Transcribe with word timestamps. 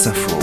France 0.00 0.06
Info. 0.06 0.38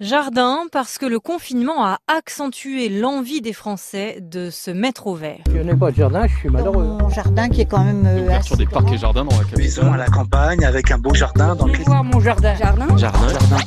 Jardin, 0.00 0.64
parce 0.72 0.98
que 0.98 1.06
le 1.06 1.20
confinement 1.20 1.84
a 1.84 1.98
accentué 2.08 2.88
l'envie 2.88 3.40
des 3.40 3.52
Français 3.52 4.18
de 4.20 4.50
se 4.50 4.72
mettre 4.72 5.06
au 5.06 5.14
vert. 5.14 5.44
Je 5.54 5.58
n'ai 5.60 5.76
pas 5.76 5.92
de 5.92 5.96
jardin, 5.96 6.26
je 6.26 6.36
suis 6.36 6.48
malheureux. 6.48 6.98
Mon 7.00 7.08
jardin 7.08 7.48
qui 7.48 7.60
est 7.60 7.66
quand 7.66 7.84
même 7.84 8.04
euh, 8.04 8.18
L'ouverture 8.18 8.56
des 8.56 8.66
parcs 8.66 8.92
et 8.92 8.98
jardins 8.98 9.24
dans 9.24 9.30
la 9.30 9.44
capitale. 9.44 9.62
maison 9.62 9.92
à 9.92 9.96
la 9.96 10.06
campagne 10.06 10.64
avec 10.64 10.90
un 10.90 10.98
beau 10.98 11.14
jardin 11.14 11.54
dans 11.54 11.66
lequel 11.66 11.84
voir 11.84 12.02
mon 12.02 12.18
jardin? 12.18 12.54
Jardin 12.56 12.96
Jardin. 12.96 13.58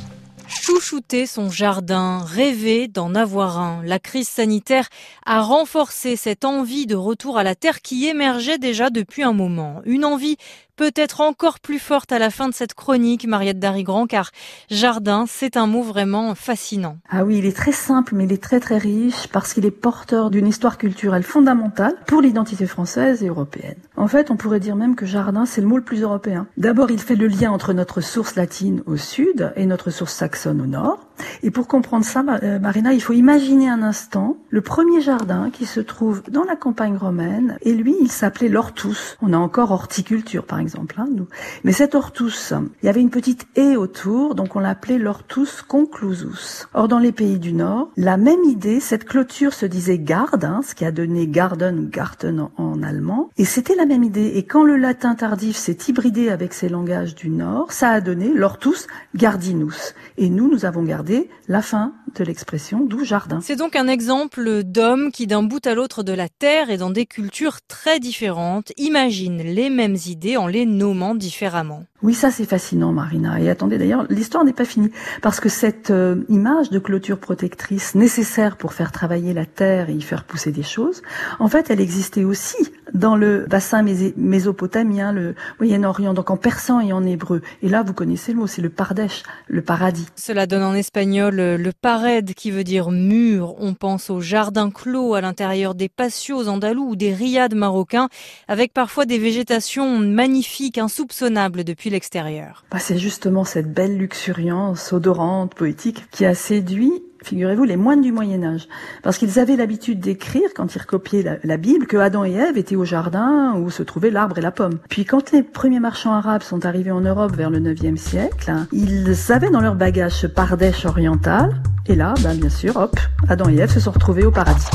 Chouchouter 0.49 1.25
son 1.25 1.49
jardin, 1.49 2.23
rêver 2.25 2.87
d'en 2.87 3.15
avoir 3.15 3.59
un. 3.59 3.81
La 3.83 3.99
crise 3.99 4.29
sanitaire 4.29 4.87
a 5.25 5.41
renforcé 5.41 6.15
cette 6.15 6.45
envie 6.45 6.85
de 6.85 6.95
retour 6.95 7.37
à 7.37 7.43
la 7.43 7.53
terre 7.55 7.81
qui 7.81 8.07
émergeait 8.07 8.57
déjà 8.57 8.89
depuis 8.89 9.23
un 9.23 9.33
moment. 9.33 9.81
Une 9.85 10.05
envie 10.05 10.37
peut-être 10.77 11.19
encore 11.19 11.59
plus 11.59 11.79
forte 11.79 12.11
à 12.13 12.19
la 12.19 12.29
fin 12.29 12.47
de 12.47 12.53
cette 12.53 12.73
chronique, 12.73 13.27
Mariette 13.27 13.59
Darigrand, 13.59 14.07
car 14.07 14.31
jardin, 14.69 15.25
c'est 15.27 15.57
un 15.57 15.67
mot 15.67 15.81
vraiment 15.81 16.35
fascinant. 16.35 16.97
Ah 17.09 17.25
oui, 17.25 17.39
il 17.39 17.45
est 17.45 17.55
très 17.55 17.73
simple, 17.73 18.15
mais 18.15 18.23
il 18.23 18.31
est 18.31 18.41
très 18.41 18.61
très 18.61 18.77
riche 18.77 19.27
parce 19.33 19.53
qu'il 19.53 19.65
est 19.65 19.71
porteur 19.71 20.29
d'une 20.29 20.47
histoire 20.47 20.77
culturelle 20.77 21.23
fondamentale 21.23 21.95
pour 22.05 22.21
l'identité 22.21 22.65
française 22.65 23.23
et 23.23 23.27
européenne. 23.27 23.77
En 23.97 24.07
fait, 24.07 24.31
on 24.31 24.37
pourrait 24.37 24.59
dire 24.59 24.75
même 24.75 24.95
que 24.95 25.05
jardin, 25.05 25.45
c'est 25.45 25.61
le 25.61 25.67
mot 25.67 25.77
le 25.77 25.83
plus 25.83 26.03
européen. 26.03 26.47
D'abord, 26.55 26.91
il 26.91 26.99
fait 26.99 27.15
le 27.15 27.27
lien 27.27 27.51
entre 27.51 27.73
notre 27.73 27.99
source 27.99 28.35
latine 28.35 28.83
au 28.85 28.95
sud 28.97 29.51
et 29.55 29.65
notre 29.65 29.89
source 29.89 30.13
saxonne 30.13 30.61
au 30.61 30.67
nord. 30.67 31.06
Et 31.43 31.51
pour 31.51 31.67
comprendre 31.67 32.05
ça, 32.05 32.23
euh, 32.43 32.59
Marina, 32.59 32.93
il 32.93 33.01
faut 33.01 33.13
imaginer 33.13 33.69
un 33.69 33.81
instant 33.81 34.37
le 34.49 34.61
premier 34.61 35.01
jardin 35.01 35.49
qui 35.51 35.65
se 35.65 35.79
trouve 35.79 36.23
dans 36.29 36.43
la 36.43 36.55
campagne 36.55 36.97
romaine. 36.97 37.57
Et 37.61 37.73
lui, 37.73 37.95
il 38.01 38.11
s'appelait 38.11 38.49
l'ortus. 38.49 39.17
On 39.21 39.33
a 39.33 39.37
encore 39.37 39.71
horticulture, 39.71 40.45
par 40.45 40.59
exemple, 40.59 40.95
hein, 40.97 41.07
nous. 41.11 41.27
Mais 41.63 41.71
cet 41.71 41.95
hortus, 41.95 42.53
il 42.81 42.85
y 42.85 42.89
avait 42.89 43.01
une 43.01 43.09
petite 43.09 43.47
haie 43.55 43.75
autour, 43.75 44.35
donc 44.35 44.55
on 44.55 44.59
l'appelait 44.59 44.97
l'hortus 44.97 45.61
conclusus. 45.61 46.67
Or, 46.73 46.87
dans 46.87 46.99
les 46.99 47.11
pays 47.11 47.39
du 47.39 47.53
Nord, 47.53 47.89
la 47.97 48.17
même 48.17 48.43
idée, 48.43 48.79
cette 48.79 49.05
clôture 49.05 49.53
se 49.53 49.65
disait 49.65 49.99
garde, 49.99 50.45
hein, 50.45 50.61
ce 50.63 50.75
qui 50.75 50.85
a 50.85 50.91
donné 50.91 51.27
garden 51.27 51.79
ou 51.79 51.89
garten 51.89 52.39
en, 52.39 52.51
en 52.57 52.83
allemand. 52.83 53.29
Et 53.37 53.45
c'était 53.45 53.75
la 53.75 53.85
même 53.85 54.03
idée. 54.03 54.33
Et 54.35 54.43
quand 54.43 54.63
le 54.63 54.77
latin 54.77 55.15
tardif 55.15 55.57
s'est 55.57 55.77
hybridé 55.87 56.29
avec 56.29 56.53
ces 56.53 56.69
langages 56.69 57.15
du 57.15 57.29
Nord, 57.29 57.71
ça 57.71 57.89
a 57.89 58.01
donné 58.01 58.33
l'hortus 58.33 58.87
gardinus. 59.15 59.93
Et 60.17 60.29
nous, 60.29 60.49
nous 60.49 60.65
avons 60.65 60.83
gardé 60.83 61.06
la 61.47 61.61
fin 61.61 61.93
de 62.15 62.23
l'expression, 62.23 62.81
d'où 62.85 63.03
jardin. 63.03 63.39
C'est 63.41 63.55
donc 63.55 63.75
un 63.75 63.87
exemple 63.87 64.63
d'homme 64.63 65.11
qui 65.11 65.27
d'un 65.27 65.43
bout 65.43 65.65
à 65.65 65.73
l'autre 65.73 66.03
de 66.03 66.13
la 66.13 66.29
terre 66.29 66.69
et 66.69 66.77
dans 66.77 66.89
des 66.89 67.05
cultures 67.05 67.61
très 67.67 67.99
différentes 67.99 68.71
imagine 68.77 69.37
les 69.37 69.69
mêmes 69.69 69.97
idées 70.05 70.37
en 70.37 70.47
les 70.47 70.65
nommant 70.65 71.15
différemment. 71.15 71.83
Oui, 72.03 72.13
ça 72.13 72.29
c'est 72.31 72.45
fascinant, 72.45 72.91
Marina. 72.91 73.39
Et 73.39 73.49
attendez, 73.49 73.77
d'ailleurs, 73.77 74.05
l'histoire 74.09 74.43
n'est 74.43 74.53
pas 74.53 74.65
finie. 74.65 74.91
Parce 75.21 75.39
que 75.39 75.49
cette 75.49 75.89
euh, 75.89 76.23
image 76.29 76.69
de 76.69 76.79
clôture 76.79 77.19
protectrice 77.19 77.95
nécessaire 77.95 78.57
pour 78.57 78.73
faire 78.73 78.91
travailler 78.91 79.33
la 79.33 79.45
terre 79.45 79.89
et 79.89 79.93
y 79.93 80.01
faire 80.01 80.23
pousser 80.23 80.51
des 80.51 80.63
choses, 80.63 81.01
en 81.39 81.47
fait, 81.47 81.69
elle 81.69 81.81
existait 81.81 82.23
aussi 82.23 82.57
dans 82.97 83.15
le 83.15 83.45
bassin 83.49 83.83
mésopotamien, 84.17 85.11
le 85.11 85.35
Moyen-Orient, 85.59 86.13
donc 86.13 86.29
en 86.29 86.37
persan 86.37 86.81
et 86.81 86.91
en 86.91 87.05
hébreu. 87.05 87.41
Et 87.61 87.69
là, 87.69 87.83
vous 87.83 87.93
connaissez 87.93 88.33
le 88.33 88.39
mot, 88.39 88.47
c'est 88.47 88.61
le 88.61 88.69
pardesh, 88.69 89.23
le 89.47 89.61
paradis. 89.61 90.07
Cela 90.15 90.47
donne 90.47 90.63
en 90.63 90.73
espagnol 90.73 91.39
euh, 91.39 91.57
le 91.57 91.71
pared 91.71 92.33
qui 92.33 92.51
veut 92.51 92.63
dire 92.63 92.91
mur. 92.91 93.55
On 93.59 93.73
pense 93.73 94.09
aux 94.09 94.21
jardins 94.21 94.71
clos 94.71 95.13
à 95.13 95.21
l'intérieur 95.21 95.75
des 95.75 95.89
patios 95.89 96.47
andalous 96.47 96.89
ou 96.89 96.95
des 96.95 97.13
riades 97.13 97.55
marocains 97.55 98.09
avec 98.47 98.73
parfois 98.73 99.05
des 99.05 99.19
végétations 99.19 99.99
magnifiques, 99.99 100.77
insoupçonnables 100.77 101.63
depuis 101.63 101.89
l'extérieur. 101.89 102.65
Bah, 102.71 102.79
c'est 102.79 102.97
justement 102.97 103.43
cette 103.43 103.71
belle 103.71 103.97
luxuriance 103.97 104.91
odorante, 104.93 105.53
poétique, 105.55 106.05
qui 106.11 106.25
a 106.25 106.33
séduit, 106.33 106.91
figurez-vous, 107.23 107.63
les 107.63 107.77
moines 107.77 108.01
du 108.01 108.11
Moyen 108.11 108.43
Âge. 108.43 108.67
Parce 109.03 109.17
qu'ils 109.17 109.39
avaient 109.39 109.55
l'habitude 109.55 109.99
d'écrire, 109.99 110.49
quand 110.55 110.75
ils 110.75 110.79
recopiaient 110.79 111.39
la, 111.43 111.57
Bible, 111.57 111.87
que 111.87 111.97
Adam 111.97 112.25
et 112.25 112.33
Ève 112.33 112.57
étaient 112.57 112.75
au 112.75 112.85
jardin 112.85 113.55
où 113.55 113.69
se 113.69 113.83
trouvaient 113.83 114.11
l'arbre 114.11 114.37
et 114.37 114.41
la 114.41 114.51
pomme. 114.51 114.79
Puis 114.89 115.05
quand 115.05 115.31
les 115.31 115.43
premiers 115.43 115.79
marchands 115.79 116.13
arabes 116.13 116.43
sont 116.43 116.65
arrivés 116.65 116.91
en 116.91 117.01
Europe 117.01 117.35
vers 117.35 117.49
le 117.49 117.59
9e 117.59 117.97
siècle, 117.97 118.53
ils 118.71 119.15
avaient 119.31 119.49
dans 119.49 119.61
leur 119.61 119.75
bagage 119.75 120.13
ce 120.13 120.27
pardèche 120.27 120.85
oriental. 120.85 121.61
Et 121.87 121.95
là, 121.95 122.13
ben, 122.21 122.37
bien 122.37 122.49
sûr, 122.49 122.75
hop, 122.75 122.99
Adam 123.29 123.49
et 123.49 123.55
Ève 123.55 123.71
se 123.71 123.79
sont 123.79 123.91
retrouvés 123.91 124.25
au 124.25 124.31
paradis. 124.31 124.67